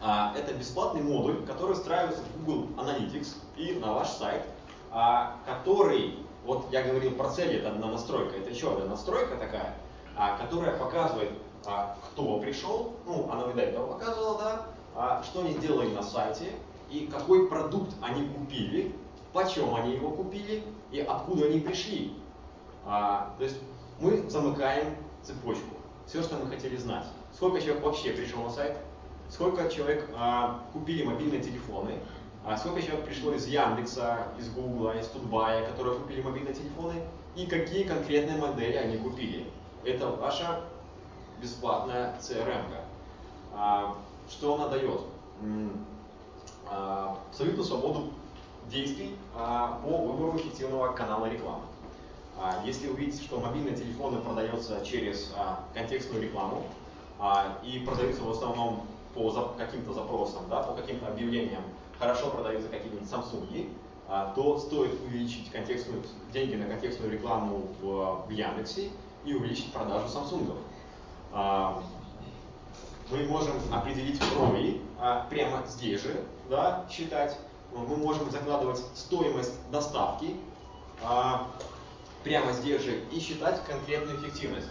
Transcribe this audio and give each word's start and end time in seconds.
А, 0.00 0.34
это 0.36 0.52
бесплатный 0.52 1.02
модуль, 1.02 1.44
который 1.46 1.74
встраивается 1.74 2.22
в 2.22 2.44
Google 2.44 2.68
Analytics 2.76 3.36
и 3.56 3.74
на 3.78 3.94
ваш 3.94 4.08
сайт, 4.08 4.42
а, 4.90 5.36
который, 5.46 6.18
вот 6.44 6.66
я 6.70 6.82
говорил 6.82 7.12
про 7.12 7.30
цели, 7.30 7.58
это 7.58 7.70
одна 7.70 7.88
настройка, 7.88 8.36
это 8.36 8.50
еще 8.50 8.72
одна 8.72 8.86
настройка 8.86 9.36
такая, 9.36 9.74
а, 10.16 10.36
которая 10.38 10.76
показывает, 10.76 11.32
кто 12.12 12.38
пришел, 12.38 12.92
ну, 13.06 13.28
она, 13.28 13.48
видать, 13.48 13.70
этого 13.70 13.94
показывала, 13.94 14.38
да, 14.94 15.22
что 15.24 15.40
они 15.40 15.54
сделали 15.54 15.92
на 15.92 16.02
сайте 16.02 16.52
и 16.90 17.08
какой 17.08 17.48
продукт 17.48 17.92
они 18.00 18.28
купили, 18.28 18.94
почем 19.32 19.74
они 19.74 19.94
его 19.94 20.10
купили 20.10 20.62
и 20.92 21.00
откуда 21.00 21.46
они 21.46 21.58
пришли. 21.58 22.14
То 22.84 23.34
есть 23.40 23.56
мы 23.98 24.30
замыкаем 24.30 24.94
цепочку. 25.24 25.74
Все, 26.06 26.22
что 26.22 26.36
мы 26.36 26.46
хотели 26.46 26.76
знать. 26.76 27.06
Сколько 27.34 27.60
человек 27.60 27.82
вообще 27.82 28.10
пришел 28.10 28.42
на 28.42 28.50
сайт, 28.50 28.78
сколько 29.30 29.68
человек 29.68 30.08
а, 30.16 30.62
купили 30.72 31.02
мобильные 31.02 31.40
телефоны, 31.40 31.98
а 32.44 32.56
сколько 32.56 32.80
человек 32.80 33.04
пришло 33.04 33.32
из 33.32 33.46
Яндекса, 33.46 34.28
из 34.38 34.48
Гугла, 34.50 34.98
из 34.98 35.06
Тутбая, 35.08 35.66
которые 35.66 35.98
купили 35.98 36.22
мобильные 36.22 36.54
телефоны, 36.54 36.94
и 37.34 37.46
какие 37.46 37.84
конкретные 37.84 38.38
модели 38.38 38.76
они 38.76 38.98
купили. 38.98 39.46
Это 39.84 40.08
ваша 40.08 40.60
бесплатная 41.40 42.14
CRM. 42.20 42.64
-ка. 42.70 42.80
А, 43.54 43.94
что 44.28 44.54
она 44.54 44.68
дает? 44.68 45.00
А, 46.68 47.18
абсолютную 47.30 47.64
свободу 47.64 48.10
действий 48.70 49.16
а, 49.34 49.80
по 49.84 49.98
выбору 49.98 50.36
эффективного 50.36 50.92
канала 50.92 51.26
рекламы. 51.26 51.62
А, 52.38 52.62
если 52.64 52.88
вы 52.88 52.96
видите, 52.96 53.22
что 53.22 53.40
мобильные 53.40 53.74
телефоны 53.74 54.18
продаются 54.20 54.84
через 54.84 55.32
а, 55.36 55.64
контекстную 55.74 56.22
рекламу 56.22 56.64
а, 57.18 57.58
и 57.64 57.78
продаются 57.78 58.22
в 58.22 58.30
основном 58.30 58.86
по 59.16 59.54
каким-то 59.56 59.92
запросам, 59.92 60.42
да, 60.48 60.62
по 60.62 60.74
каким-то 60.74 61.08
объявлениям, 61.08 61.62
хорошо 61.98 62.30
продаются 62.30 62.68
какие-нибудь 62.68 63.08
Samsung, 63.08 63.70
то 64.34 64.58
стоит 64.58 65.00
увеличить 65.04 65.50
контекстную, 65.50 66.02
деньги 66.32 66.54
на 66.54 66.66
контекстную 66.66 67.12
рекламу 67.12 67.68
в, 67.80 68.26
в 68.28 68.30
Яндексе 68.30 68.90
и 69.24 69.34
увеличить 69.34 69.72
продажу 69.72 70.06
Samsung. 70.06 70.56
Мы 73.10 73.24
можем 73.26 73.54
определить 73.72 74.20
брови 74.34 74.80
прямо 75.30 75.64
здесь 75.66 76.02
же, 76.02 76.24
да, 76.48 76.86
считать. 76.90 77.38
Мы 77.72 77.96
можем 77.96 78.30
закладывать 78.30 78.80
стоимость 78.94 79.54
доставки, 79.70 80.36
прямо 82.22 82.52
здесь 82.52 82.82
же 82.82 83.00
и 83.12 83.18
считать 83.20 83.62
конкретную 83.64 84.18
эффективность. 84.18 84.68